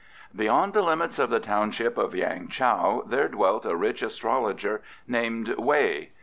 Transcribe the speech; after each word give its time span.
BEYOND 0.35 0.73
the 0.73 0.81
limits 0.81 1.19
of 1.19 1.29
the 1.29 1.39
township 1.39 1.95
of 1.95 2.15
Yang 2.15 2.47
chow 2.47 3.03
there 3.05 3.27
dwelt 3.27 3.67
a 3.67 3.75
rich 3.75 4.01
astrologer 4.01 4.81
named 5.07 5.49
Wei. 5.59 6.09